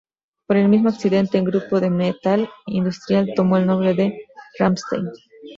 Por 0.47 0.57
el 0.57 0.67
mismo 0.67 0.89
accidente 0.89 1.37
un 1.37 1.45
grupo 1.45 1.79
de 1.79 1.91
Metal 1.91 2.49
Industrial 2.65 3.29
tomó 3.35 3.57
el 3.57 3.67
nombre 3.67 3.93
de 3.93 4.19
Rammstein. 4.57 5.09